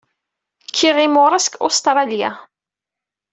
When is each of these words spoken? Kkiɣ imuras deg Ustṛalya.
Kkiɣ 0.69 0.97
imuras 1.05 1.45
deg 1.49 1.59
Ustṛalya. 1.67 2.31